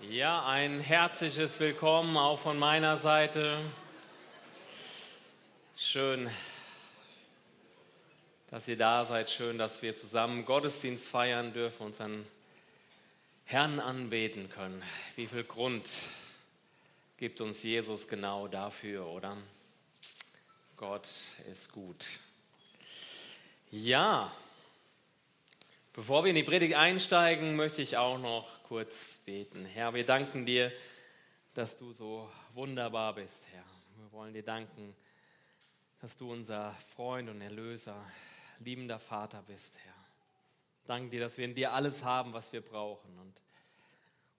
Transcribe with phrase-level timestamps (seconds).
[0.00, 3.58] Ja, ein herzliches Willkommen auch von meiner Seite.
[5.76, 6.28] Schön,
[8.50, 9.30] dass ihr da seid.
[9.30, 12.26] Schön, dass wir zusammen Gottesdienst feiern dürfen, unseren
[13.44, 14.82] Herrn anbeten können.
[15.14, 15.88] Wie viel Grund
[17.16, 19.36] gibt uns Jesus genau dafür, oder?
[20.76, 21.08] Gott
[21.50, 22.04] ist gut.
[23.70, 24.30] Ja,
[25.92, 29.64] bevor wir in die Predigt einsteigen, möchte ich auch noch kurz beten.
[29.66, 30.72] Herr, wir danken dir,
[31.54, 33.62] dass du so wunderbar bist, Herr.
[33.98, 34.96] Wir wollen dir danken,
[36.00, 38.04] dass du unser Freund und Erlöser,
[38.58, 39.94] liebender Vater bist, Herr.
[40.88, 43.16] Danke dir, dass wir in dir alles haben, was wir brauchen.
[43.16, 43.40] Und,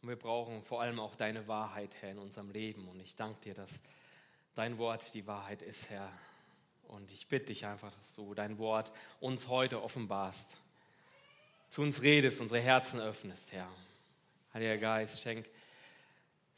[0.02, 2.90] und wir brauchen vor allem auch deine Wahrheit, Herr, in unserem Leben.
[2.90, 3.80] Und ich danke dir, dass
[4.54, 6.12] dein Wort die Wahrheit ist, Herr.
[6.90, 8.92] Und ich bitte dich einfach, dass du dein Wort
[9.22, 10.58] uns heute offenbarst,
[11.70, 13.72] zu uns redest, unsere Herzen öffnest, Herr.
[14.56, 15.50] Heiliger Geist, schenk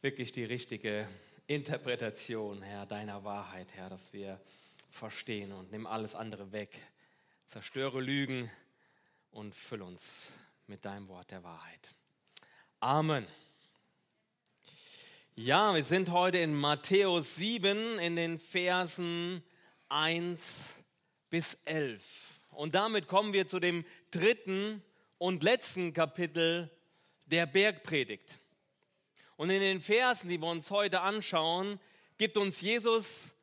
[0.01, 1.07] wirklich die richtige
[1.47, 4.39] Interpretation, Herr, deiner Wahrheit, Herr, dass wir
[4.91, 6.79] verstehen und nimm alles andere weg.
[7.47, 8.51] Zerstöre Lügen
[9.31, 10.33] und füll uns
[10.67, 11.89] mit deinem Wort der Wahrheit.
[12.81, 13.25] Amen.
[15.33, 19.41] Ja, wir sind heute in Matthäus 7 in den Versen
[19.89, 20.83] 1
[21.31, 22.43] bis 11.
[22.51, 24.83] Und damit kommen wir zu dem dritten
[25.17, 26.69] und letzten Kapitel
[27.27, 28.39] der Bergpredigt.
[29.35, 31.79] Und in den Versen, die wir uns heute anschauen,
[32.17, 33.35] gibt uns Jesus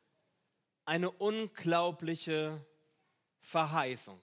[0.83, 2.65] eine unglaubliche
[3.39, 4.21] Verheißung.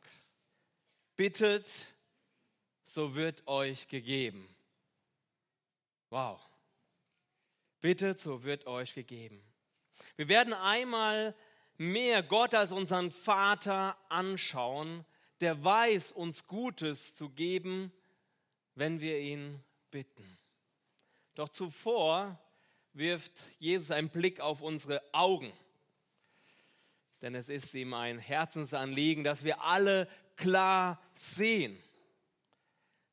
[1.17, 1.87] Bittet,
[2.83, 4.49] so wird euch gegeben.
[6.11, 6.41] Wow.
[7.81, 9.43] Bittet, so wird euch gegeben.
[10.17, 11.35] Wir werden einmal
[11.79, 15.05] mehr Gott als unseren Vater anschauen,
[15.41, 17.93] der weiß, uns Gutes zu geben,
[18.75, 20.27] wenn wir ihn bitten.
[21.35, 22.39] Doch zuvor
[22.93, 25.53] wirft Jesus einen Blick auf unsere Augen.
[27.23, 31.79] Denn es ist ihm ein Herzensanliegen, dass wir alle klar sehen.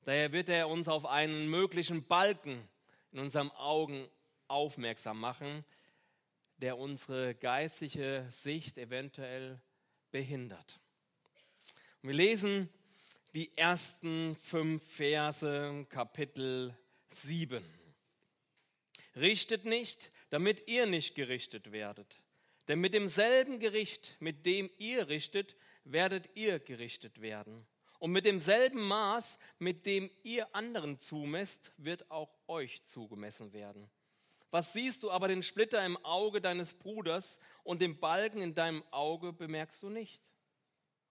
[0.03, 2.67] Daher wird er uns auf einen möglichen Balken
[3.11, 4.07] in unseren Augen
[4.47, 5.63] aufmerksam machen,
[6.57, 9.61] der unsere geistliche Sicht eventuell
[10.11, 10.79] behindert.
[12.01, 12.69] Und wir lesen
[13.35, 16.75] die ersten fünf Verse, Kapitel
[17.09, 17.63] 7.
[19.15, 22.19] Richtet nicht, damit ihr nicht gerichtet werdet.
[22.67, 27.67] Denn mit demselben Gericht, mit dem ihr richtet, werdet ihr gerichtet werden.
[27.99, 33.89] Und mit demselben Maß, mit dem ihr anderen zumesst, wird auch euch zugemessen werden.
[34.49, 38.83] Was siehst du aber den Splitter im Auge deines Bruders und den Balken in deinem
[38.89, 40.23] Auge bemerkst du nicht?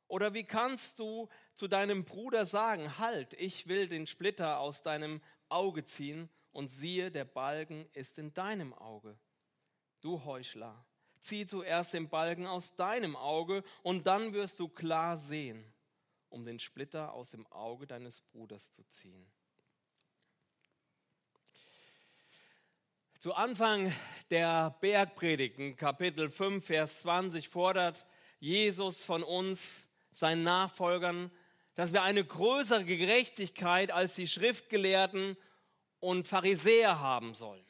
[0.09, 5.21] Oder wie kannst du zu deinem Bruder sagen, halt, ich will den Splitter aus deinem
[5.49, 9.19] Auge ziehen und siehe, der Balken ist in deinem Auge?
[10.01, 10.87] Du Heuchler,
[11.19, 15.65] zieh zuerst den Balken aus deinem Auge und dann wirst du klar sehen,
[16.29, 19.27] um den Splitter aus dem Auge deines Bruders zu ziehen.
[23.19, 23.93] Zu Anfang
[24.31, 28.07] der Bergpredigten, Kapitel 5, Vers 20, fordert
[28.39, 31.33] Jesus von uns, seinen Nachfolgern,
[31.79, 35.37] dass wir eine größere Gerechtigkeit als die Schriftgelehrten
[36.01, 37.65] und Pharisäer haben sollen.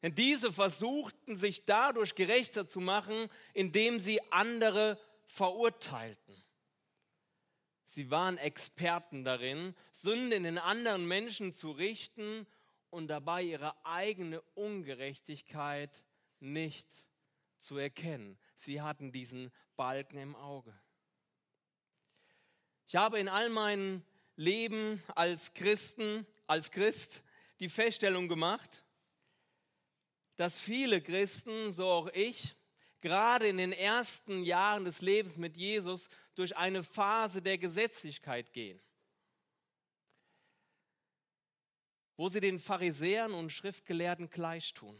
[0.00, 6.34] Denn diese versuchten sich dadurch gerechter zu machen, indem sie andere verurteilten.
[7.84, 12.46] Sie waren Experten darin, Sünde in den anderen Menschen zu richten
[12.88, 16.02] und dabei ihre eigene Ungerechtigkeit
[16.40, 16.88] nicht
[17.58, 18.38] zu erkennen.
[18.54, 20.74] Sie hatten diesen Balken im Auge.
[22.86, 24.02] Ich habe in all meinem
[24.36, 27.22] Leben als Christen, als Christ
[27.60, 28.84] die Feststellung gemacht,
[30.36, 32.56] dass viele Christen, so auch ich,
[33.00, 38.80] gerade in den ersten Jahren des Lebens mit Jesus durch eine Phase der Gesetzlichkeit gehen.
[42.16, 44.96] wo sie den Pharisäern und Schriftgelehrten gleichtun.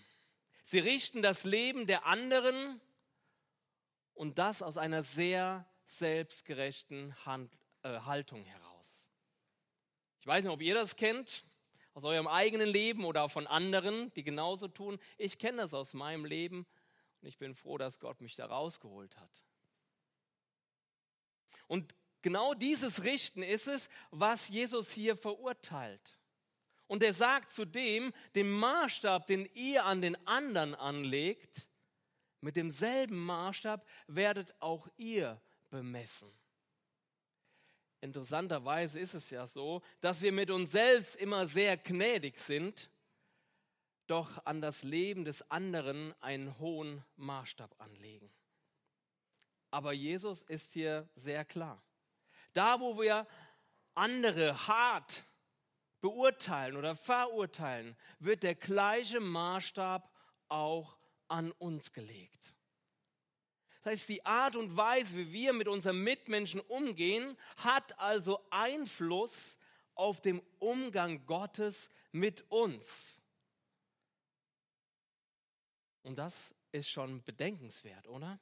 [0.65, 2.81] Sie richten das Leben der anderen
[4.15, 9.07] und das aus einer sehr selbstgerechten Hand, äh, Haltung heraus.
[10.21, 11.45] Ich weiß nicht, ob ihr das kennt,
[11.93, 14.99] aus eurem eigenen Leben oder von anderen, die genauso tun.
[15.17, 16.67] Ich kenne das aus meinem Leben
[17.21, 19.45] und ich bin froh, dass Gott mich da rausgeholt hat.
[21.67, 26.19] Und genau dieses Richten ist es, was Jesus hier verurteilt.
[26.87, 31.69] Und er sagt zudem, dem Maßstab, den ihr an den anderen anlegt,
[32.41, 35.41] mit demselben Maßstab werdet auch ihr
[35.71, 36.31] bemessen.
[38.05, 42.91] Interessanterweise ist es ja so, dass wir mit uns selbst immer sehr gnädig sind
[44.07, 48.31] doch an das Leben des anderen einen hohen Maßstab anlegen.
[49.71, 51.83] Aber Jesus ist hier sehr klar.
[52.53, 53.27] Da, wo wir
[53.95, 55.25] andere hart
[56.03, 60.13] beurteilen oder verurteilen, wird der gleiche Maßstab
[60.51, 60.99] auch
[61.29, 62.54] an uns gelegt.
[63.85, 69.59] Das heißt, die Art und Weise, wie wir mit unseren Mitmenschen umgehen, hat also Einfluss
[69.95, 73.21] auf den Umgang Gottes mit uns.
[76.03, 78.41] Und das ist schon bedenkenswert, oder?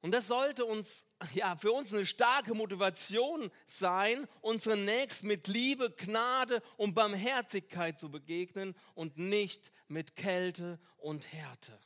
[0.00, 5.90] Und das sollte uns, ja, für uns eine starke Motivation sein, unseren Nächsten mit Liebe,
[5.90, 11.78] Gnade und Barmherzigkeit zu begegnen und nicht mit Kälte und Härte.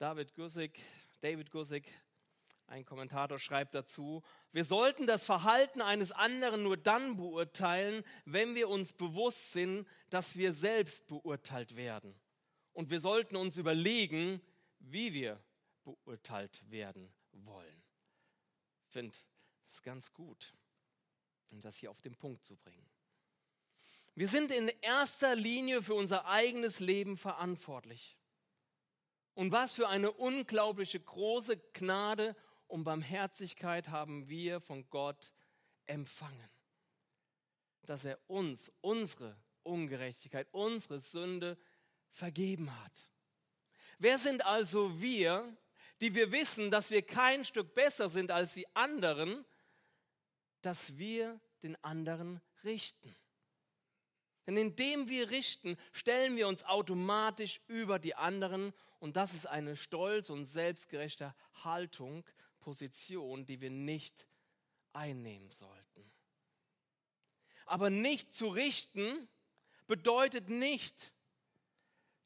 [0.00, 0.80] David Gussig,
[1.20, 1.84] David Gussig,
[2.66, 8.70] ein Kommentator schreibt dazu, wir sollten das Verhalten eines anderen nur dann beurteilen, wenn wir
[8.70, 12.18] uns bewusst sind, dass wir selbst beurteilt werden.
[12.72, 14.40] Und wir sollten uns überlegen,
[14.78, 15.38] wie wir
[15.84, 17.82] beurteilt werden wollen.
[18.86, 19.14] Ich finde
[19.68, 20.54] es ganz gut,
[21.50, 22.88] um das hier auf den Punkt zu bringen.
[24.14, 28.16] Wir sind in erster Linie für unser eigenes Leben verantwortlich.
[29.40, 35.32] Und was für eine unglaubliche große Gnade und Barmherzigkeit haben wir von Gott
[35.86, 36.50] empfangen.
[37.86, 41.56] Dass er uns unsere Ungerechtigkeit, unsere Sünde
[42.10, 43.08] vergeben hat.
[43.98, 45.56] Wer sind also wir,
[46.02, 49.46] die wir wissen, dass wir kein Stück besser sind als die anderen,
[50.60, 53.16] dass wir den anderen richten.
[54.50, 59.76] Denn indem wir richten, stellen wir uns automatisch über die anderen und das ist eine
[59.76, 62.24] stolz und selbstgerechte Haltung,
[62.58, 64.26] Position, die wir nicht
[64.92, 66.10] einnehmen sollten.
[67.64, 69.28] Aber nicht zu richten
[69.86, 71.14] bedeutet nicht,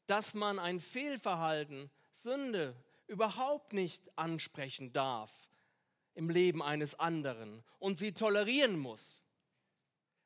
[0.07, 2.75] dass man ein Fehlverhalten, Sünde,
[3.05, 5.31] überhaupt nicht ansprechen darf
[6.15, 9.23] im Leben eines anderen und sie tolerieren muss,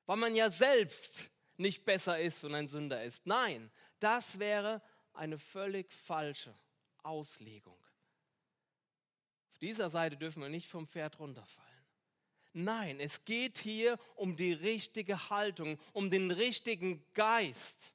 [0.06, 1.30] weil man ja selbst
[1.60, 3.26] nicht besser ist und ein Sünder ist.
[3.26, 4.82] Nein, das wäre
[5.14, 6.54] eine völlig falsche
[7.04, 7.78] Auslegung.
[9.52, 11.70] Auf dieser Seite dürfen wir nicht vom Pferd runterfallen.
[12.54, 17.94] Nein, es geht hier um die richtige Haltung, um den richtigen Geist.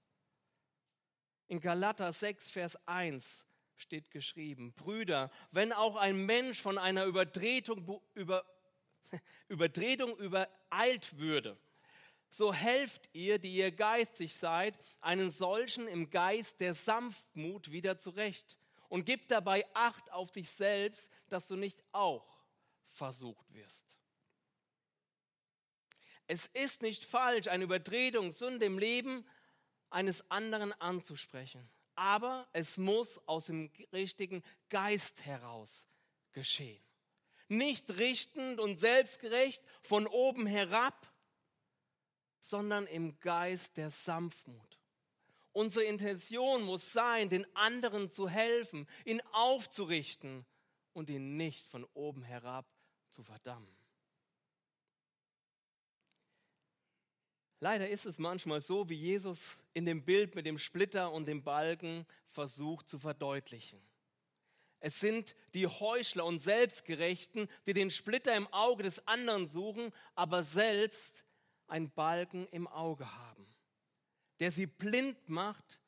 [1.48, 3.44] In Galater 6, Vers 1
[3.76, 8.44] steht geschrieben, Brüder, wenn auch ein Mensch von einer Übertretung, über,
[9.48, 11.58] Übertretung übereilt würde,
[12.34, 18.56] so helft ihr, die ihr geistig seid, einen solchen im Geist der Sanftmut wieder zurecht
[18.88, 22.42] und gib dabei Acht auf dich selbst, dass du nicht auch
[22.88, 23.98] versucht wirst.
[26.26, 29.26] Es ist nicht falsch, eine Übertretung, Sünde im Leben
[29.90, 35.86] eines anderen anzusprechen aber es muss aus dem richtigen Geist heraus
[36.32, 36.82] geschehen.
[37.48, 41.06] Nicht richtend und selbstgerecht von oben herab,
[42.44, 44.78] sondern im Geist der Sanftmut.
[45.52, 50.44] Unsere Intention muss sein, den anderen zu helfen, ihn aufzurichten
[50.92, 52.66] und ihn nicht von oben herab
[53.08, 53.74] zu verdammen.
[57.60, 61.42] Leider ist es manchmal so, wie Jesus in dem Bild mit dem Splitter und dem
[61.42, 63.80] Balken versucht zu verdeutlichen.
[64.80, 70.42] Es sind die Heuchler und Selbstgerechten, die den Splitter im Auge des anderen suchen, aber
[70.42, 71.24] selbst
[71.66, 73.46] einen Balken im Auge haben,
[74.40, 75.80] der sie blind macht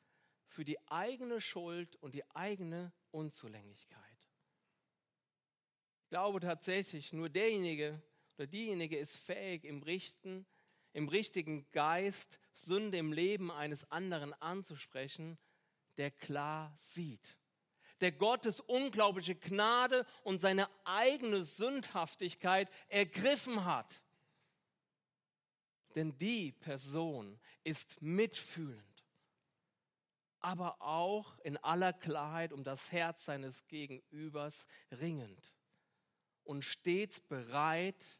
[0.45, 4.03] für die eigene Schuld und die eigene Unzulänglichkeit.
[6.03, 8.01] Ich glaube tatsächlich, nur derjenige
[8.37, 10.45] oder diejenige ist fähig, im Richten
[10.97, 15.37] im richtigen Geist Sünde im Leben eines anderen anzusprechen,
[15.97, 17.37] der klar sieht,
[18.01, 24.03] der Gottes unglaubliche Gnade und seine eigene Sündhaftigkeit ergriffen hat.
[25.97, 29.03] Denn die Person ist mitfühlend,
[30.39, 35.55] aber auch in aller Klarheit um das Herz seines Gegenübers ringend
[36.43, 38.19] und stets bereit,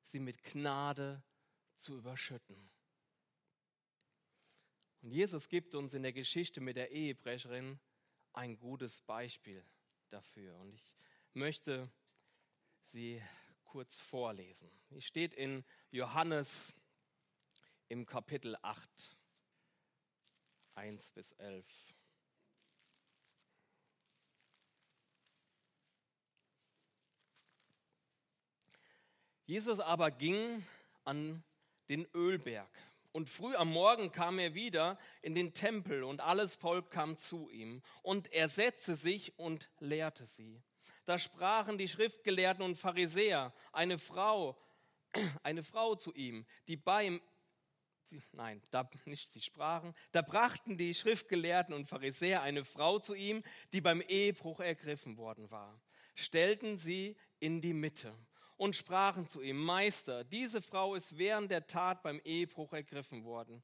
[0.00, 1.22] sie mit Gnade
[1.76, 2.56] zu überschütten.
[5.02, 7.78] Und Jesus gibt uns in der Geschichte mit der Ehebrecherin
[8.32, 9.62] ein gutes Beispiel
[10.08, 10.56] dafür.
[10.56, 10.96] Und ich
[11.34, 11.92] möchte
[12.82, 13.20] sie
[13.64, 14.70] kurz vorlesen.
[14.88, 16.74] Die steht in Johannes
[17.90, 18.88] im Kapitel 8,
[20.76, 21.66] 1 bis 11.
[29.44, 30.64] Jesus aber ging
[31.04, 31.42] an
[31.88, 32.70] den Ölberg
[33.10, 37.50] Und früh am Morgen kam er wieder in den Tempel und alles Volk kam zu
[37.50, 37.82] ihm.
[38.02, 40.62] Und er setzte sich und lehrte sie.
[41.06, 44.56] Da sprachen die Schriftgelehrten und Pharisäer, eine Frau,
[45.42, 47.20] eine Frau zu ihm, die bei ihm,
[48.32, 53.42] nein, da nicht sie sprachen, da brachten die Schriftgelehrten und Pharisäer eine Frau zu ihm,
[53.72, 55.80] die beim Ehebruch ergriffen worden war,
[56.14, 58.14] stellten sie in die Mitte
[58.56, 63.62] und sprachen zu ihm, Meister, diese Frau ist während der Tat beim Ehebruch ergriffen worden.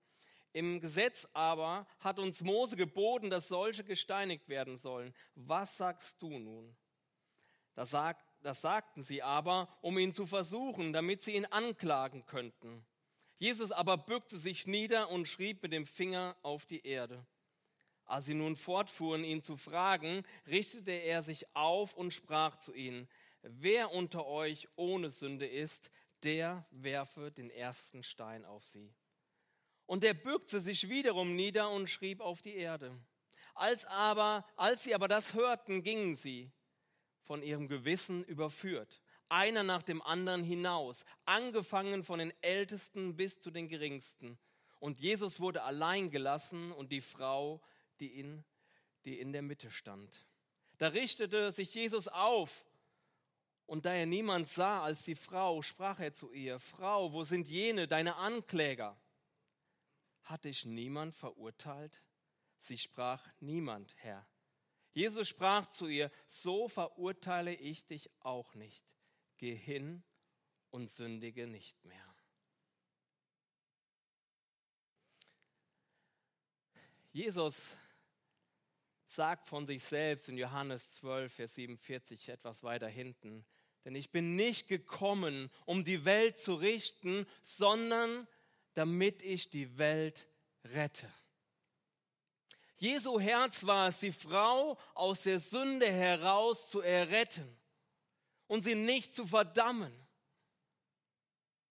[0.55, 5.13] Im Gesetz aber hat uns Mose geboten, dass solche gesteinigt werden sollen.
[5.35, 6.75] Was sagst du nun?
[7.75, 12.87] Das, sagt, das sagten sie aber, um ihn zu versuchen, damit sie ihn anklagen könnten.
[13.39, 17.27] Jesus aber bückte sich nieder und schrieb mit dem Finger auf die Erde.
[18.07, 23.09] Als sie nun fortfuhren, ihn zu fragen, richtete er sich auf und sprach zu ihnen,
[23.43, 25.91] wer unter euch ohne Sünde ist,
[26.23, 28.95] der werfe den ersten Stein auf sie.
[29.87, 32.99] Und er bückte sich wiederum nieder und schrieb auf die Erde.
[33.55, 36.51] Als aber, als sie aber das hörten, gingen sie
[37.23, 43.51] von ihrem Gewissen überführt, einer nach dem anderen hinaus, angefangen von den Ältesten bis zu
[43.51, 44.39] den Geringsten.
[44.81, 47.61] Und Jesus wurde allein gelassen und die Frau,
[48.01, 48.45] die in,
[49.05, 50.27] die in der Mitte stand.
[50.79, 52.65] Da richtete sich Jesus auf
[53.67, 57.49] und da er niemand sah als die Frau, sprach er zu ihr, Frau, wo sind
[57.49, 58.97] jene, deine Ankläger?
[60.23, 62.03] Hat dich niemand verurteilt?
[62.59, 64.27] Sie sprach, niemand, Herr.
[64.93, 68.85] Jesus sprach zu ihr, so verurteile ich dich auch nicht.
[69.39, 70.03] Geh hin
[70.71, 72.15] und sündige nicht mehr.
[77.13, 77.77] Jesus
[79.07, 83.47] sagt von sich selbst in Johannes 12, Vers 47, etwas weiter hinten,
[83.85, 88.27] denn ich bin nicht gekommen, um die Welt zu richten, sondern
[88.75, 90.27] damit ich die Welt
[90.65, 91.11] rette.
[92.75, 97.57] Jesu Herz war es, die Frau aus der Sünde heraus zu erretten
[98.47, 99.93] und sie nicht zu verdammen.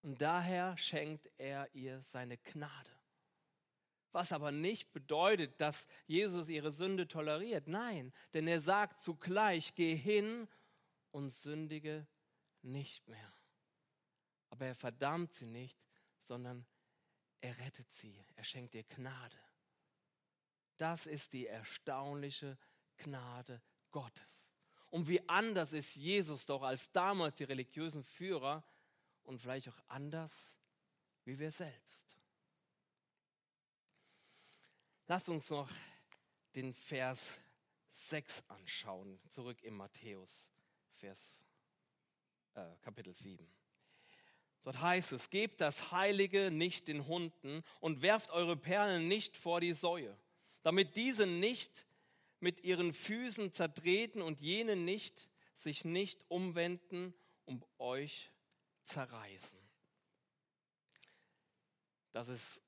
[0.01, 2.91] Und daher schenkt er ihr seine Gnade.
[4.12, 7.67] Was aber nicht bedeutet, dass Jesus ihre Sünde toleriert.
[7.67, 10.48] Nein, denn er sagt zugleich, geh hin
[11.12, 12.08] und sündige
[12.62, 13.34] nicht mehr.
[14.50, 15.79] Aber er verdammt sie nicht,
[16.20, 16.65] sondern
[17.41, 18.24] er rettet sie.
[18.36, 19.38] Er schenkt ihr Gnade.
[20.77, 22.58] Das ist die erstaunliche
[22.98, 24.44] Gnade Gottes.
[24.95, 28.63] Und wie anders ist Jesus doch als damals die religiösen Führer
[29.23, 30.57] und vielleicht auch anders
[31.25, 32.17] wie wir selbst.
[35.07, 35.69] Lass uns noch
[36.55, 37.41] den Vers
[37.89, 40.49] 6 anschauen, zurück in Matthäus,
[40.93, 41.43] Vers,
[42.53, 43.45] äh, Kapitel 7.
[44.63, 49.59] Dort heißt es, gebt das Heilige nicht den Hunden und werft eure Perlen nicht vor
[49.59, 50.17] die Säue,
[50.63, 51.85] damit diese nicht
[52.39, 57.13] mit ihren Füßen zertreten und jene nicht sich nicht umwenden
[57.46, 58.32] um euch
[58.86, 59.60] zerreißen.
[62.12, 62.62] Das ist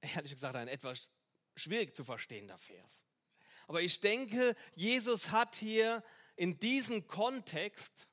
[0.00, 1.10] ehrlich gesagt ein etwas
[1.56, 3.06] schwierig zu verstehender Vers.
[3.66, 6.02] Aber ich denke, Jesus hat hier
[6.36, 8.08] in diesem Kontext,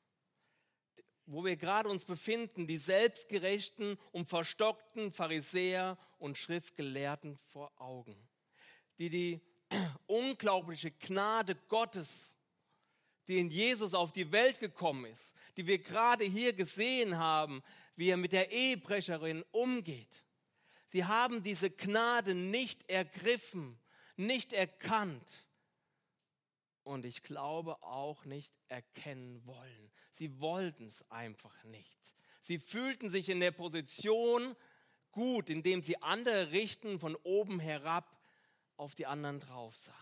[1.26, 8.16] wo wir gerade uns befinden, die selbstgerechten und verstockten Pharisäer und Schriftgelehrten vor Augen,
[9.00, 9.42] die die
[10.06, 12.36] unglaubliche Gnade Gottes,
[13.28, 17.62] die in Jesus auf die Welt gekommen ist, die wir gerade hier gesehen haben,
[17.96, 20.24] wie er mit der Ehebrecherin umgeht,
[20.90, 23.78] Sie haben diese Gnade nicht ergriffen,
[24.16, 25.46] nicht erkannt
[26.84, 29.92] und ich glaube auch nicht erkennen wollen.
[30.12, 32.16] Sie wollten es einfach nicht.
[32.42, 34.56] Sie fühlten sich in der Position
[35.12, 38.17] gut, indem sie andere richten von oben herab
[38.78, 39.96] auf die anderen drauf sahen.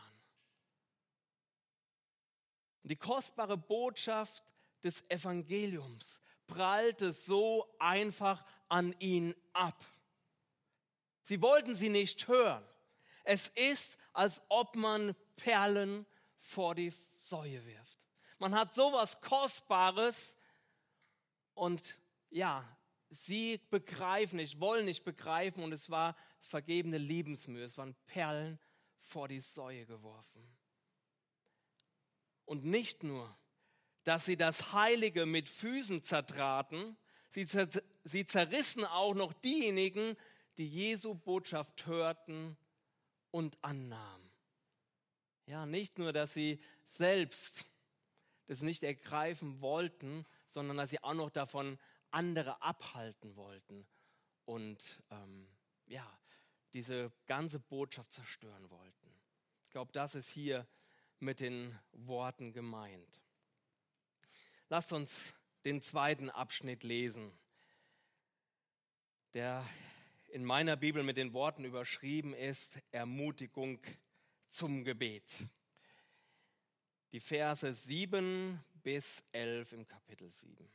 [2.84, 4.44] Und die kostbare Botschaft
[4.84, 9.84] des Evangeliums prallte so einfach an ihnen ab.
[11.24, 12.64] Sie wollten sie nicht hören.
[13.24, 16.06] Es ist, als ob man Perlen
[16.38, 18.08] vor die Säue wirft.
[18.38, 20.38] Man hat sowas Kostbares
[21.56, 21.98] und
[22.30, 22.64] ja,
[23.10, 27.64] sie begreifen nicht, wollen nicht begreifen und es war vergebene Liebensmühe.
[27.64, 28.60] Es waren Perlen
[29.06, 30.44] vor die Säue geworfen.
[32.46, 33.36] Und nicht nur,
[34.04, 36.98] dass sie das Heilige mit Füßen zertraten,
[37.30, 37.68] sie, zer
[38.04, 40.16] sie zerrissen auch noch diejenigen,
[40.58, 42.56] die Jesu Botschaft hörten
[43.32, 44.32] und annahmen.
[45.48, 47.66] Ja, nicht nur, dass sie selbst
[48.48, 51.80] das nicht ergreifen wollten, sondern dass sie auch noch davon
[52.12, 53.88] andere abhalten wollten
[54.46, 55.48] und ähm,
[55.88, 56.20] ja,
[56.76, 59.10] diese ganze Botschaft zerstören wollten.
[59.64, 60.68] Ich glaube, das ist hier
[61.20, 63.24] mit den Worten gemeint.
[64.68, 67.32] Lasst uns den zweiten Abschnitt lesen,
[69.34, 69.66] der
[70.28, 73.80] in meiner Bibel mit den Worten überschrieben ist, Ermutigung
[74.50, 75.48] zum Gebet.
[77.14, 80.70] Die Verse 7 bis 11 im Kapitel 7.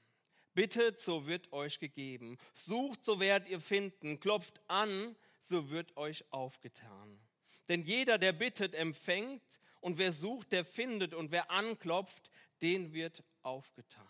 [0.55, 2.39] Bittet, so wird euch gegeben.
[2.55, 4.19] Sucht, so werdet ihr finden.
[4.19, 7.21] Klopft an, so wird euch aufgetan.
[7.69, 9.43] Denn jeder, der bittet, empfängt.
[9.81, 11.15] Und wer sucht, der findet.
[11.15, 12.31] Und wer anklopft,
[12.63, 14.07] den wird aufgetan.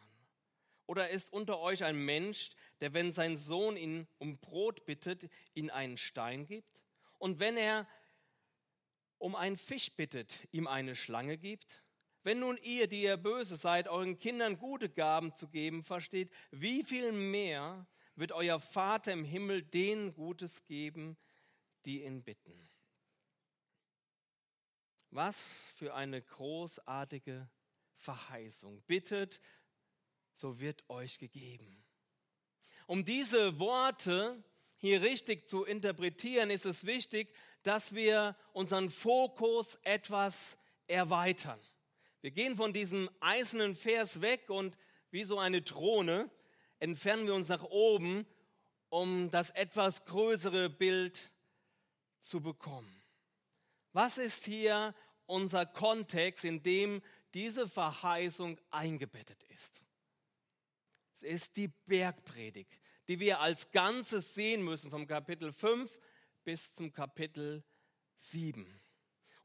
[0.87, 5.71] Oder ist unter euch ein Mensch, der, wenn sein Sohn ihn um Brot bittet, ihn
[5.71, 6.85] einen Stein gibt?
[7.19, 7.87] Und wenn er
[9.19, 11.85] um einen Fisch bittet, ihm eine Schlange gibt?
[12.23, 16.83] Wenn nun ihr, die ihr böse seid, euren Kindern gute Gaben zu geben versteht, wie
[16.83, 17.87] viel mehr
[18.21, 21.17] wird euer Vater im Himmel denen Gutes geben,
[21.87, 22.69] die ihn bitten?
[25.11, 27.49] Was für eine großartige
[27.95, 28.83] Verheißung.
[28.83, 29.41] Bittet,
[30.33, 31.85] so wird euch gegeben.
[32.87, 34.43] Um diese Worte
[34.77, 41.61] hier richtig zu interpretieren, ist es wichtig, dass wir unseren Fokus etwas erweitern.
[42.21, 44.77] Wir gehen von diesem eisernen Vers weg und
[45.11, 46.31] wie so eine Drohne
[46.81, 48.27] entfernen wir uns nach oben,
[48.89, 51.33] um das etwas größere Bild
[52.21, 53.03] zu bekommen.
[53.93, 54.95] Was ist hier
[55.27, 57.03] unser Kontext, in dem
[57.35, 59.85] diese Verheißung eingebettet ist?
[61.17, 65.99] Es ist die Bergpredigt, die wir als Ganzes sehen müssen, vom Kapitel 5
[66.45, 67.63] bis zum Kapitel
[68.17, 68.81] 7.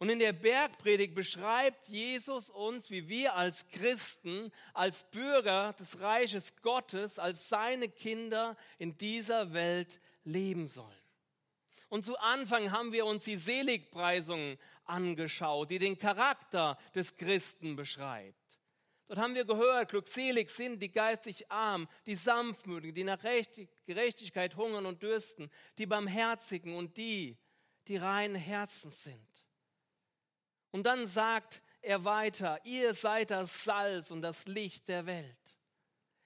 [0.06, 6.56] Und in der Bergpredigt beschreibt Jesus uns, wie wir als Christen, als Bürger des Reiches
[6.62, 10.94] Gottes, als seine Kinder in dieser Welt leben sollen.
[11.90, 18.60] Und zu Anfang haben wir uns die Seligpreisungen angeschaut, die den Charakter des Christen beschreibt.
[19.08, 23.24] Dort haben wir gehört, glückselig sind die geistig arm, die sanftmütigen, die nach
[23.88, 27.40] Gerechtigkeit hungern und dürsten, die barmherzigen und die,
[27.88, 29.35] die reinen Herzens sind.
[30.76, 35.58] Und dann sagt er weiter, ihr seid das Salz und das Licht der Welt.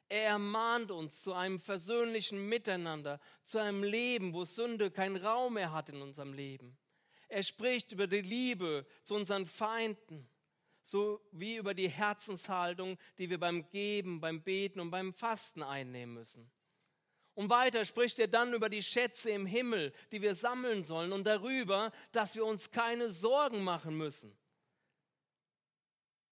[0.08, 5.72] Er ermahnt uns zu einem versöhnlichen Miteinander, zu einem Leben, wo Sünde keinen Raum mehr
[5.72, 6.80] hat in unserem Leben.
[7.28, 10.28] Er spricht über die Liebe zu unseren Feinden
[10.82, 16.16] so wie über die Herzenshaltung, die wir beim Geben, beim Beten und beim Fasten einnehmen
[16.16, 16.50] müssen.
[17.36, 21.26] Und weiter spricht er dann über die Schätze im Himmel, die wir sammeln sollen und
[21.26, 24.38] darüber, dass wir uns keine Sorgen machen müssen,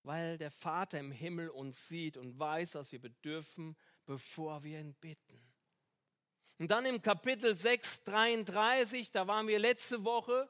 [0.03, 4.95] weil der Vater im Himmel uns sieht und weiß, was wir bedürfen, bevor wir ihn
[4.95, 5.41] bitten.
[6.59, 10.49] Und dann im Kapitel 6, 33, da waren wir letzte Woche,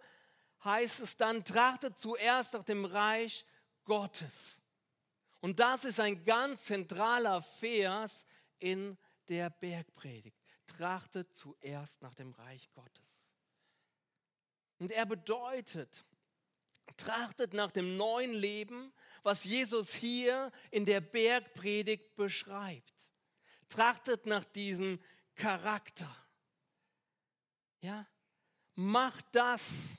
[0.64, 3.46] heißt es dann, trachtet zuerst nach dem Reich
[3.84, 4.62] Gottes.
[5.40, 8.26] Und das ist ein ganz zentraler Vers
[8.60, 8.98] in
[9.30, 10.38] der Bergpredigt.
[10.66, 13.28] Trachtet zuerst nach dem Reich Gottes.
[14.80, 16.06] Und er bedeutet,
[16.98, 23.12] trachtet nach dem neuen Leben, was Jesus hier in der Bergpredigt beschreibt.
[23.70, 25.02] Trachtet nach diesem
[25.36, 26.14] Charakter.
[27.82, 28.08] Ja,
[28.76, 29.98] macht das,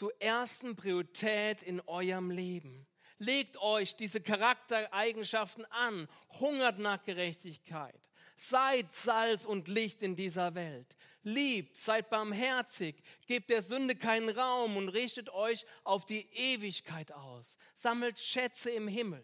[0.00, 2.86] zur ersten Priorität in eurem Leben.
[3.18, 8.09] Legt euch diese Charaktereigenschaften an, hungert nach Gerechtigkeit,
[8.40, 14.78] seid Salz und Licht in dieser Welt, liebt, seid barmherzig, gebt der Sünde keinen Raum
[14.78, 19.22] und richtet euch auf die Ewigkeit aus, sammelt Schätze im Himmel.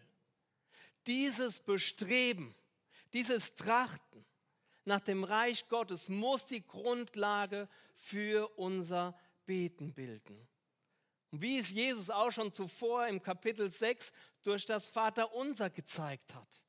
[1.07, 2.53] Dieses Bestreben,
[3.13, 4.23] dieses Trachten
[4.85, 10.47] nach dem Reich Gottes muss die Grundlage für unser Beten bilden.
[11.31, 16.66] Und wie es Jesus auch schon zuvor im Kapitel 6 durch das Vaterunser gezeigt hat.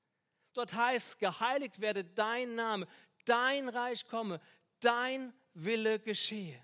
[0.59, 2.89] Dort heißt, geheiligt werde dein Name,
[3.25, 4.41] dein Reich komme,
[4.81, 6.61] dein Wille geschehe.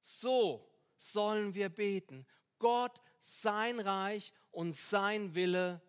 [0.00, 2.26] So sollen wir beten.
[2.58, 5.82] Gott, sein Reich und sein Wille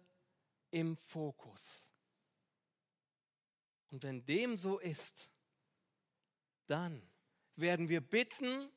[0.71, 1.93] im Fokus.
[3.89, 5.29] Und wenn dem so ist,
[6.67, 7.09] dann
[7.55, 8.69] werden wir bitten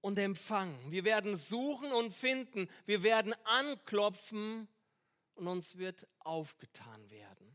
[0.00, 0.90] und empfangen.
[0.90, 2.70] Wir werden suchen und finden.
[2.86, 4.66] Wir werden anklopfen
[5.34, 7.54] und uns wird aufgetan werden.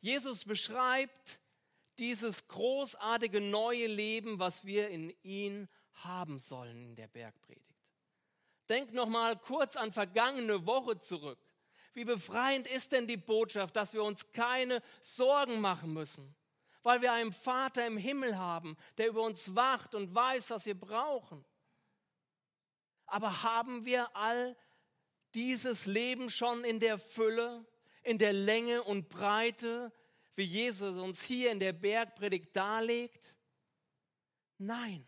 [0.00, 1.40] Jesus beschreibt
[1.98, 7.64] dieses großartige neue Leben, was wir in ihn haben sollen in der Bergpredigt.
[8.68, 11.38] Denk noch mal kurz an vergangene Woche zurück.
[11.94, 16.36] Wie befreiend ist denn die Botschaft, dass wir uns keine Sorgen machen müssen?
[16.88, 20.78] weil wir einen Vater im Himmel haben, der über uns wacht und weiß, was wir
[20.78, 21.44] brauchen.
[23.04, 24.56] Aber haben wir all
[25.34, 27.66] dieses Leben schon in der Fülle,
[28.02, 29.92] in der Länge und Breite,
[30.34, 33.38] wie Jesus uns hier in der Bergpredigt darlegt?
[34.58, 35.06] Nein.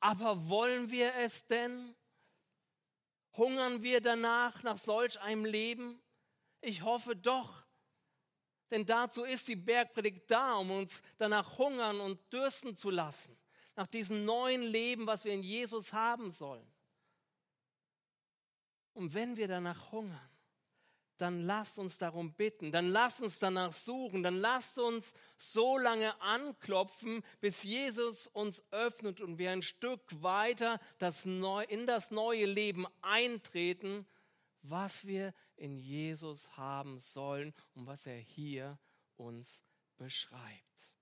[0.00, 1.94] Aber wollen wir es denn?
[3.36, 6.00] Hungern wir danach, nach solch einem Leben?
[6.60, 7.64] Ich hoffe doch.
[8.70, 13.36] Denn dazu ist die Bergpredigt da, um uns danach hungern und dürsten zu lassen.
[13.76, 16.66] Nach diesem neuen Leben, was wir in Jesus haben sollen.
[18.92, 20.29] Und wenn wir danach hungern,
[21.20, 26.20] dann lasst uns darum bitten, dann lasst uns danach suchen, dann lasst uns so lange
[26.20, 32.46] anklopfen, bis Jesus uns öffnet und wir ein Stück weiter das Neu in das neue
[32.46, 34.06] Leben eintreten,
[34.62, 38.78] was wir in Jesus haben sollen und was er hier
[39.16, 39.62] uns
[39.96, 40.94] beschreibt.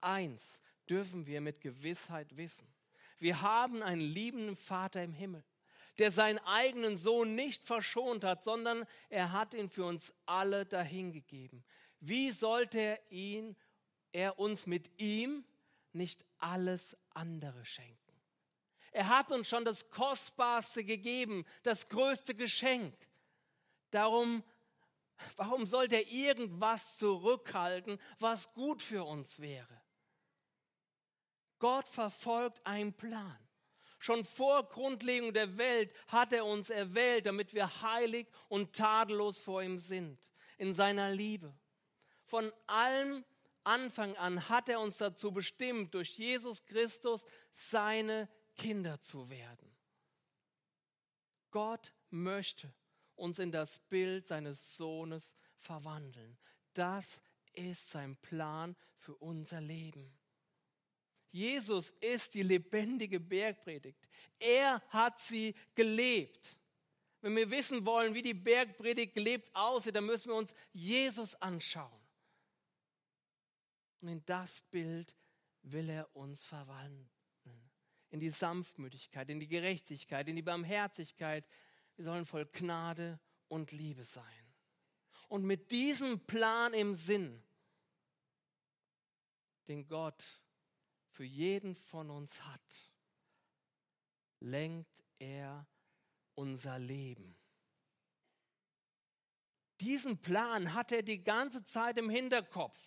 [0.00, 2.66] Eins dürfen wir mit Gewissheit wissen.
[3.18, 5.44] Wir haben einen liebenden Vater im Himmel
[5.98, 11.64] der seinen eigenen Sohn nicht verschont hat, sondern er hat ihn für uns alle dahingegeben.
[12.00, 13.56] Wie sollte er ihn,
[14.12, 15.44] er uns mit ihm
[15.92, 17.98] nicht alles andere schenken?
[18.92, 22.94] Er hat uns schon das Kostbarste gegeben, das größte Geschenk.
[23.90, 24.44] Darum,
[25.36, 29.80] warum sollte er irgendwas zurückhalten, was gut für uns wäre?
[31.58, 33.43] Gott verfolgt einen Plan.
[34.04, 39.62] Schon vor Grundlegung der Welt hat er uns erwählt, damit wir heilig und tadellos vor
[39.62, 40.18] ihm sind,
[40.58, 41.56] in seiner Liebe.
[42.26, 43.24] Von allem
[43.62, 49.74] Anfang an hat er uns dazu bestimmt, durch Jesus Christus seine Kinder zu werden.
[51.50, 52.74] Gott möchte
[53.14, 56.36] uns in das Bild seines Sohnes verwandeln.
[56.74, 57.22] Das
[57.54, 60.14] ist sein Plan für unser Leben.
[61.34, 64.08] Jesus ist die lebendige Bergpredigt.
[64.38, 66.60] Er hat sie gelebt.
[67.22, 72.00] Wenn wir wissen wollen, wie die Bergpredigt gelebt aussieht, dann müssen wir uns Jesus anschauen.
[74.00, 75.16] Und in das Bild
[75.62, 77.10] will er uns verwandeln.
[78.10, 81.44] In die Sanftmütigkeit, in die Gerechtigkeit, in die Barmherzigkeit.
[81.96, 83.18] Wir sollen voll Gnade
[83.48, 84.54] und Liebe sein.
[85.26, 87.42] Und mit diesem Plan im Sinn,
[89.66, 90.43] den Gott
[91.14, 92.90] für jeden von uns hat,
[94.40, 95.66] lenkt er
[96.34, 97.36] unser Leben.
[99.80, 102.78] Diesen Plan hat er die ganze Zeit im Hinterkopf.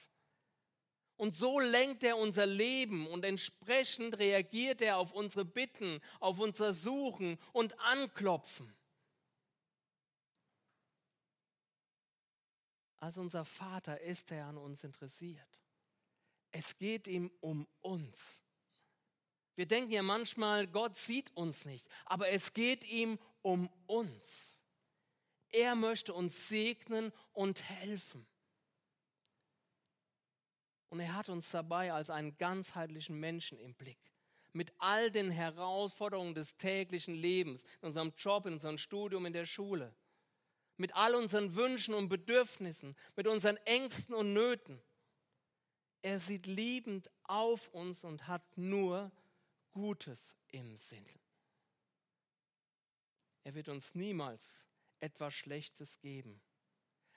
[1.16, 6.74] Und so lenkt er unser Leben und entsprechend reagiert er auf unsere Bitten, auf unser
[6.74, 8.72] Suchen und Anklopfen.
[13.00, 15.67] Als unser Vater ist er an uns interessiert.
[16.52, 18.44] Es geht ihm um uns.
[19.56, 24.62] Wir denken ja manchmal, Gott sieht uns nicht, aber es geht ihm um uns.
[25.50, 28.28] Er möchte uns segnen und helfen.
[30.90, 34.00] Und er hat uns dabei als einen ganzheitlichen Menschen im Blick.
[34.54, 39.46] Mit all den Herausforderungen des täglichen Lebens, in unserem Job, in unserem Studium, in der
[39.46, 39.94] Schule.
[40.78, 44.82] Mit all unseren Wünschen und Bedürfnissen, mit unseren Ängsten und Nöten.
[46.02, 49.12] Er sieht liebend auf uns und hat nur
[49.72, 51.06] Gutes im Sinn.
[53.44, 54.68] Er wird uns niemals
[55.00, 56.42] etwas Schlechtes geben.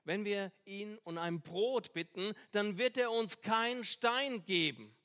[0.05, 4.97] Wenn wir ihn um ein Brot bitten, dann wird er uns keinen Stein geben.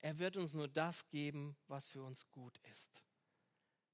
[0.00, 3.02] Er wird uns nur das geben, was für uns gut ist.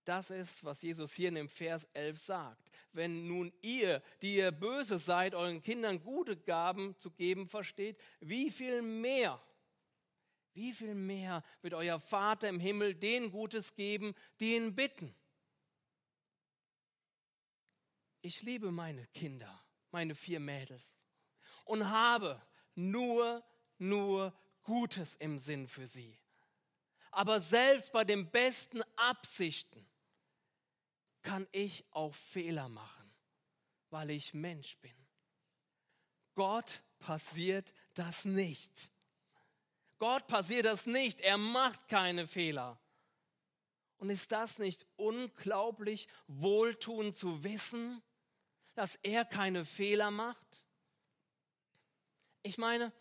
[0.08, 2.70] Das ist, was Jesus hier in dem Vers 11 sagt.
[2.92, 8.50] Wenn nun ihr, die ihr böse seid, euren Kindern gute Gaben zu geben versteht, wie
[8.50, 9.38] viel mehr,
[10.54, 15.14] wie viel mehr wird euer Vater im Himmel denen Gutes geben, die ihn bitten?
[18.22, 20.96] Ich liebe meine Kinder, meine vier Mädels
[21.66, 22.40] und habe
[22.74, 23.44] nur,
[23.76, 26.18] nur Gutes im Sinn für sie.
[27.10, 29.87] Aber selbst bei den besten Absichten
[31.22, 33.10] kann ich auch Fehler machen,
[33.90, 34.94] weil ich Mensch bin.
[36.34, 38.90] Gott passiert das nicht.
[39.98, 41.20] Gott passiert das nicht.
[41.20, 42.80] Er macht keine Fehler.
[43.98, 48.00] Und ist das nicht unglaublich wohltuend zu wissen,
[48.74, 50.64] dass er keine Fehler macht?
[52.42, 52.92] Ich meine,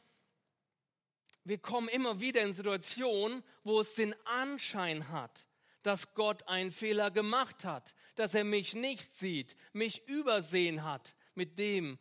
[1.43, 5.46] wir kommen immer wieder in Situationen, wo es den Anschein hat,
[5.87, 11.57] dass Gott einen Fehler gemacht hat, dass er mich nicht sieht, mich übersehen hat mit
[11.57, 11.97] dem,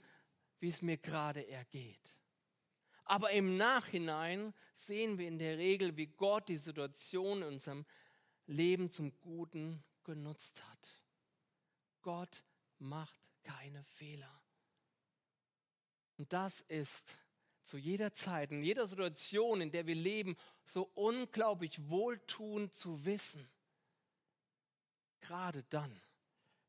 [0.58, 2.18] wie es mir gerade ergeht.
[3.04, 7.86] Aber im Nachhinein sehen wir in der Regel, wie Gott die Situation in unserem
[8.46, 11.04] Leben zum Guten genutzt hat.
[12.02, 12.42] Gott
[12.78, 14.42] macht keine Fehler.
[16.16, 17.16] Und das ist
[17.62, 23.48] zu jeder Zeit, in jeder Situation, in der wir leben, so unglaublich wohltuend zu wissen.
[25.26, 26.00] Gerade dann,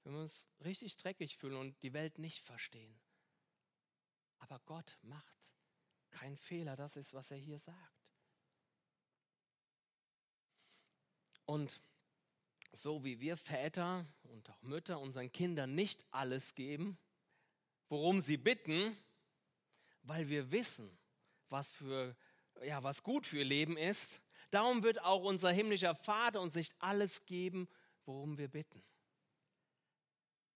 [0.03, 2.99] wenn wir uns richtig dreckig fühlen und die Welt nicht verstehen.
[4.39, 5.53] Aber Gott macht
[6.09, 8.01] keinen Fehler, das ist, was er hier sagt.
[11.45, 11.79] Und
[12.73, 16.97] so wie wir Väter und auch Mütter unseren Kindern nicht alles geben,
[17.89, 18.97] worum sie bitten,
[20.01, 20.97] weil wir wissen,
[21.49, 22.15] was, für,
[22.63, 24.21] ja, was gut für ihr Leben ist.
[24.49, 27.69] Darum wird auch unser himmlischer Vater uns nicht alles geben,
[28.07, 28.83] worum wir bitten.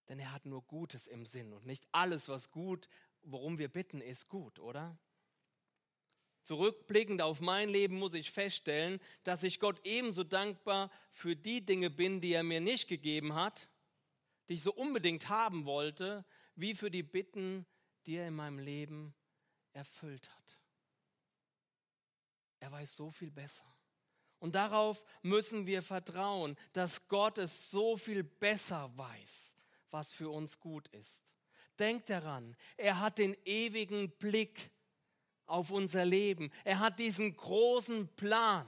[0.07, 2.89] Denn er hat nur Gutes im Sinn und nicht alles, was gut,
[3.21, 4.97] worum wir bitten, ist gut, oder?
[6.43, 11.89] Zurückblickend auf mein Leben muss ich feststellen, dass ich Gott ebenso dankbar für die Dinge
[11.89, 13.69] bin, die er mir nicht gegeben hat,
[14.49, 17.65] die ich so unbedingt haben wollte, wie für die Bitten,
[18.05, 19.13] die er in meinem Leben
[19.73, 20.57] erfüllt hat.
[22.59, 23.65] Er weiß so viel besser.
[24.41, 29.56] Und darauf müssen wir vertrauen, dass Gott es so viel besser weiß,
[29.91, 31.21] was für uns gut ist.
[31.77, 34.71] Denkt daran, er hat den ewigen Blick
[35.45, 36.51] auf unser Leben.
[36.63, 38.67] Er hat diesen großen Plan.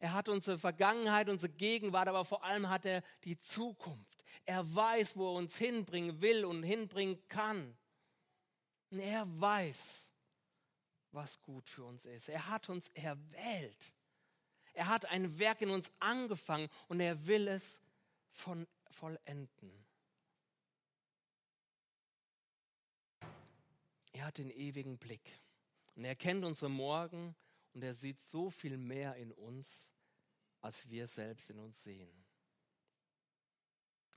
[0.00, 4.24] Er hat unsere Vergangenheit, unsere Gegenwart, aber vor allem hat er die Zukunft.
[4.44, 7.76] Er weiß, wo er uns hinbringen will und hinbringen kann.
[8.90, 10.10] Und er weiß,
[11.12, 12.28] was gut für uns ist.
[12.28, 13.92] Er hat uns erwählt.
[14.74, 17.80] Er hat ein Werk in uns angefangen und er will es
[18.30, 19.72] von vollenden.
[24.12, 25.40] Er hat den ewigen Blick
[25.94, 27.34] und er kennt unsere Morgen
[27.74, 29.92] und er sieht so viel mehr in uns,
[30.60, 32.24] als wir selbst in uns sehen.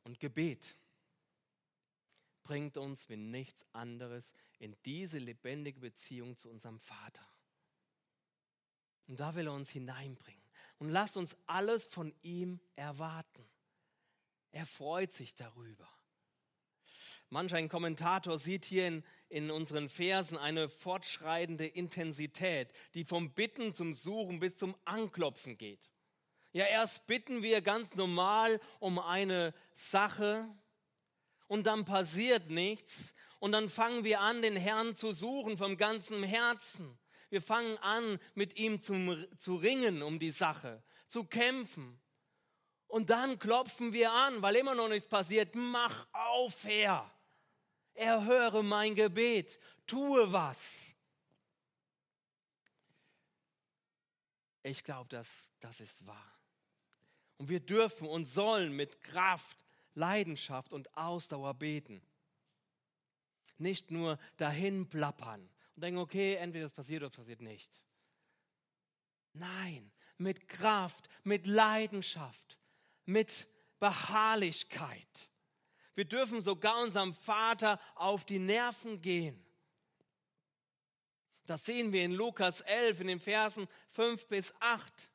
[0.04, 0.78] Und Gebet
[2.44, 7.28] bringt uns wie nichts anderes in diese lebendige Beziehung zu unserem Vater.
[9.08, 10.44] Und da will er uns hineinbringen.
[10.80, 13.48] Und lasst uns alles von ihm erwarten.
[14.52, 15.88] Er freut sich darüber.
[17.30, 23.74] Manch ein Kommentator sieht hier in, in unseren Versen eine fortschreitende Intensität, die vom Bitten
[23.74, 25.89] zum Suchen bis zum Anklopfen geht.
[26.54, 30.48] Ja, erst bitten wir ganz normal um eine Sache,
[31.48, 36.24] und dann passiert nichts und dann fangen wir an, den Herrn zu suchen vom ganzen
[36.24, 36.98] Herzen.
[37.36, 42.00] Wir fangen an, mit ihm zu, zu ringen um die Sache, zu kämpfen.
[42.88, 45.54] Und dann klopfen wir an, weil immer noch nichts passiert.
[45.54, 47.12] Mach auf, Herr.
[47.93, 49.60] Erhöre mein Gebet.
[49.86, 50.95] Tue was.
[54.63, 56.39] Ich glaube, das, das ist wahr.
[57.36, 62.02] Und wir dürfen und sollen mit Kraft Leidenschaft und Ausdauer beten.
[63.58, 67.71] Nicht nur dahin plappern und denken, okay, entweder es passiert oder es passiert nicht.
[69.33, 72.57] Nein, mit Kraft, mit Leidenschaft,
[73.05, 73.47] mit
[73.79, 75.29] Beharrlichkeit.
[75.95, 79.41] Wir dürfen sogar unserem Vater auf die Nerven gehen.
[81.45, 85.09] Das sehen wir in Lukas 11 in den Versen 5 bis 8.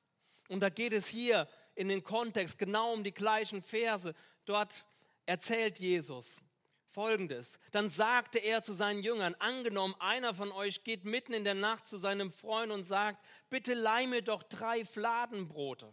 [0.48, 4.14] Und da geht es hier in den Kontext genau um die gleichen Verse.
[4.44, 4.86] Dort
[5.26, 6.42] erzählt Jesus
[6.90, 7.58] Folgendes.
[7.72, 11.86] Dann sagte er zu seinen Jüngern, angenommen, einer von euch geht mitten in der Nacht
[11.86, 15.92] zu seinem Freund und sagt, bitte leih mir doch drei Fladenbrote.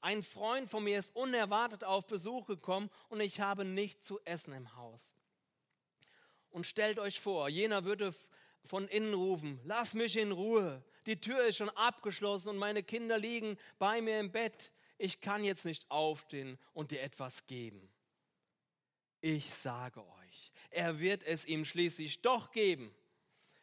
[0.00, 4.52] Ein Freund von mir ist unerwartet auf Besuch gekommen und ich habe nichts zu essen
[4.52, 5.14] im Haus.
[6.50, 8.12] Und stellt euch vor, jener würde
[8.64, 13.18] von innen rufen, lass mich in Ruhe, die Tür ist schon abgeschlossen und meine Kinder
[13.18, 17.90] liegen bei mir im Bett ich kann jetzt nicht aufstehen und dir etwas geben.
[19.20, 20.21] Ich sage euch,
[20.72, 22.94] er wird es ihm schließlich doch geben.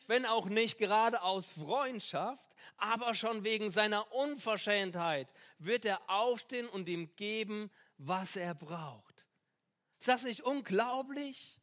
[0.08, 6.90] Wenn auch nicht gerade aus Freundschaft, aber schon wegen seiner Unverschämtheit wird er aufstehen und
[6.90, 9.28] ihm geben, was er braucht.
[10.00, 11.60] Ist das nicht unglaublich?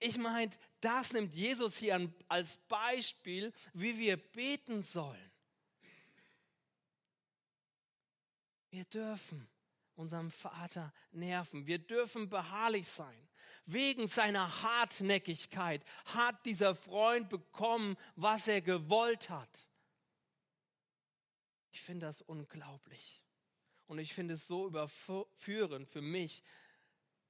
[0.00, 5.30] Ich meine, das nimmt Jesus hier als Beispiel, wie wir beten sollen.
[8.70, 9.48] Wir dürfen
[9.94, 11.66] unserem Vater nerven.
[11.66, 13.27] Wir dürfen beharrlich sein.
[13.70, 19.68] Wegen seiner Hartnäckigkeit hat dieser Freund bekommen, was er gewollt hat.
[21.70, 23.22] Ich finde das unglaublich.
[23.86, 26.42] Und ich finde es so überführend für mich,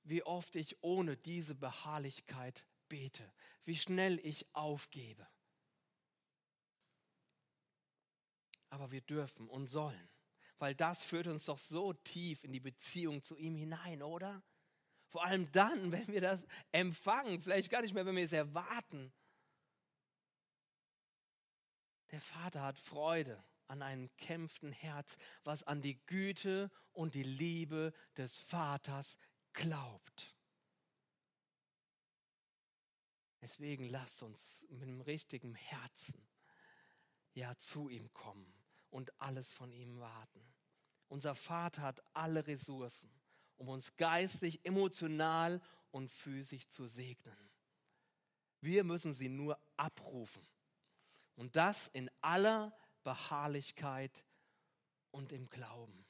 [0.04, 3.30] wie oft ich ohne diese Beharrlichkeit bete,
[3.64, 5.26] wie schnell ich aufgebe.
[8.70, 10.08] aber wir dürfen und sollen,
[10.58, 14.42] weil das führt uns doch so tief in die Beziehung zu ihm hinein, oder?
[15.08, 19.12] Vor allem dann, wenn wir das empfangen, vielleicht gar nicht mehr, wenn wir es erwarten.
[22.10, 27.92] Der Vater hat Freude an einem kämpften Herz, was an die Güte und die Liebe
[28.16, 29.18] des Vaters
[29.52, 30.34] glaubt.
[33.40, 36.26] Deswegen lasst uns mit dem richtigen Herzen
[37.34, 38.52] ja zu ihm kommen
[38.90, 40.42] und alles von ihm warten.
[41.08, 43.10] Unser Vater hat alle Ressourcen,
[43.58, 47.36] um uns geistlich, emotional und physisch zu segnen.
[48.60, 50.42] Wir müssen sie nur abrufen.
[51.36, 54.24] Und das in aller Beharrlichkeit
[55.10, 56.04] und im Glauben.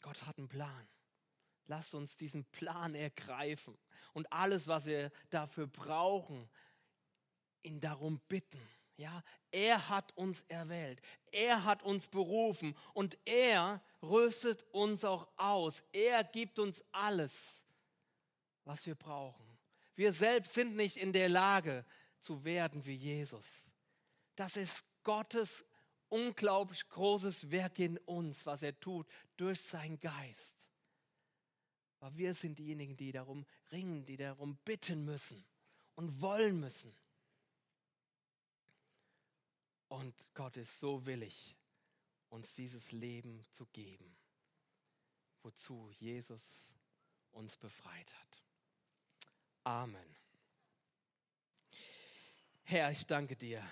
[0.00, 0.88] Gott hat einen Plan.
[1.66, 3.78] Lasst uns diesen Plan ergreifen
[4.12, 6.50] und alles, was wir dafür brauchen,
[7.62, 8.60] ihn darum bitten.
[8.96, 15.82] Ja, er hat uns erwählt, er hat uns berufen und er rüstet uns auch aus.
[15.92, 17.66] Er gibt uns alles,
[18.64, 19.46] was wir brauchen.
[19.94, 21.84] Wir selbst sind nicht in der Lage
[22.18, 23.72] zu werden wie Jesus.
[24.36, 25.64] Das ist Gottes
[26.08, 30.70] unglaublich großes Werk in uns, was er tut durch seinen Geist.
[32.00, 35.44] Aber wir sind diejenigen, die darum ringen, die darum bitten müssen
[35.94, 36.96] und wollen müssen.
[39.88, 41.56] Und Gott ist so willig,
[42.30, 44.16] uns dieses Leben zu geben,
[45.42, 46.74] wozu Jesus
[47.32, 48.42] uns befreit hat.
[49.64, 50.16] Amen.
[52.62, 53.62] Herr, ich danke dir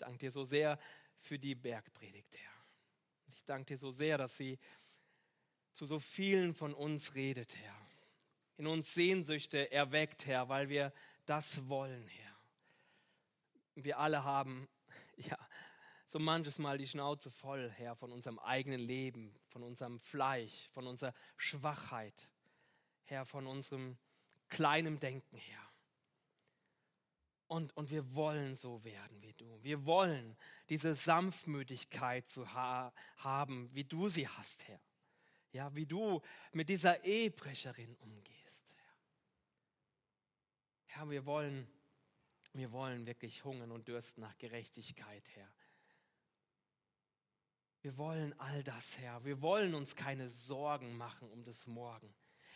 [0.00, 0.78] danke dir so sehr
[1.18, 2.52] für die Bergpredigt, Herr.
[3.32, 4.58] Ich danke dir so sehr, dass sie
[5.72, 7.76] zu so vielen von uns redet, Herr.
[8.56, 10.92] In uns Sehnsüchte erweckt, Herr, weil wir
[11.26, 12.36] das wollen, Herr.
[13.74, 14.68] Wir alle haben,
[16.10, 20.88] so manches Mal die Schnauze voll, Herr, von unserem eigenen Leben, von unserem Fleisch, von
[20.88, 22.32] unserer Schwachheit,
[23.04, 23.96] Herr, von unserem
[24.48, 25.70] kleinen Denken, Herr.
[27.46, 29.62] Und, und wir wollen so werden wie du.
[29.62, 30.36] Wir wollen
[30.68, 34.80] diese Sanftmütigkeit zu ha haben, wie du sie hast, Herr.
[35.52, 36.20] Ja, wie du
[36.52, 38.96] mit dieser Ehebrecherin umgehst, Herr.
[40.86, 41.70] Herr, wir wollen,
[42.52, 45.48] wir wollen wirklich hungern und dürsten nach Gerechtigkeit, Herr.
[47.82, 49.24] Wir wollen all das, Herr.
[49.24, 52.12] Wir wollen uns keine Sorgen machen um das Morgen.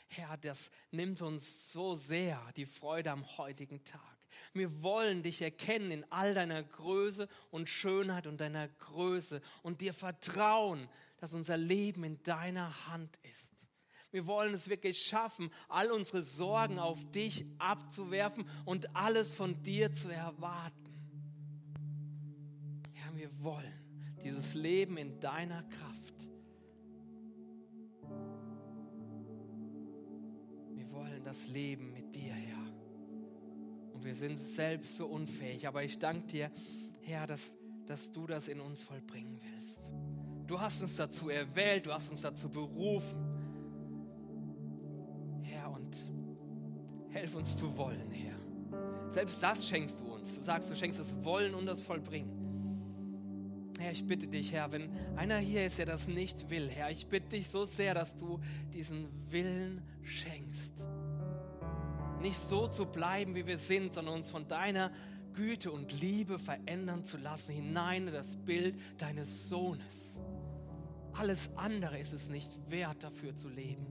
[0.09, 4.01] Herr, das nimmt uns so sehr die Freude am heutigen Tag.
[4.53, 9.95] Wir wollen dich erkennen in all deiner Größe und Schönheit und deiner Größe und dir
[9.95, 13.69] vertrauen, dass unser Leben in deiner Hand ist.
[14.11, 19.93] Wir wollen es wirklich schaffen, all unsere Sorgen auf dich abzuwerfen und alles von dir
[19.93, 20.75] zu erwarten.
[22.93, 23.84] Herr, wir wollen
[24.25, 26.15] dieses Leben in deiner Kraft
[31.35, 32.65] das Leben mit dir, Herr.
[33.93, 36.51] Und wir sind selbst so unfähig, aber ich danke dir,
[37.01, 37.57] Herr, dass,
[37.87, 39.93] dass du das in uns vollbringen willst.
[40.47, 43.19] Du hast uns dazu erwählt, du hast uns dazu berufen.
[45.43, 45.97] Herr, und
[47.09, 49.11] helf uns zu wollen, Herr.
[49.11, 50.37] Selbst das schenkst du uns.
[50.37, 52.44] Du sagst, du schenkst das Wollen und das Vollbringen.
[53.85, 57.07] Herr, ich bitte dich, Herr, wenn einer hier ist, der das nicht will, Herr, ich
[57.07, 58.41] bitte dich so sehr, dass du
[58.73, 60.83] diesen Willen schenkst
[62.25, 64.91] nicht so zu bleiben, wie wir sind, sondern uns von deiner
[65.35, 70.19] Güte und Liebe verändern zu lassen, hinein in das Bild deines Sohnes.
[71.13, 73.87] Alles andere ist es nicht wert, dafür zu leben.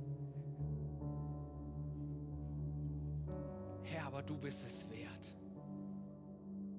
[3.84, 5.36] Herr, aber du bist es wert.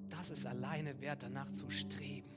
[0.09, 2.34] Das ist alleine wert, danach zu streben.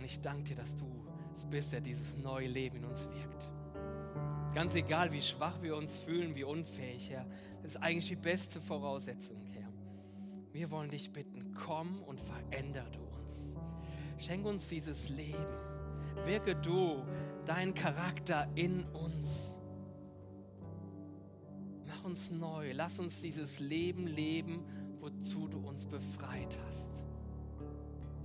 [0.00, 0.86] Und ich danke dir, dass du
[1.36, 3.52] es bist, der dieses neue Leben in uns wirkt.
[4.54, 7.26] Ganz egal, wie schwach wir uns fühlen, wie unfähig, Herr.
[7.60, 9.68] Das ist eigentlich die beste Voraussetzung, Herr.
[10.52, 13.58] Wir wollen dich bitten, komm und verändere du uns.
[14.16, 15.44] Schenk uns dieses Leben.
[16.24, 17.04] Wirke du
[17.44, 19.54] deinen Charakter in uns.
[21.86, 22.72] Mach uns neu.
[22.72, 24.64] Lass uns dieses Leben leben,
[24.98, 27.09] wozu du uns befreit hast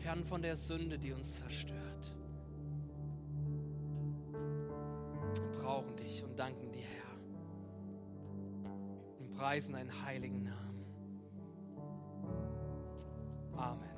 [0.06, 2.14] fern von der Sünde, die uns zerstört.
[5.34, 7.18] Wir brauchen dich und danken dir, Herr.
[9.20, 10.86] Und preisen deinen heiligen Namen.
[13.58, 13.95] Amen.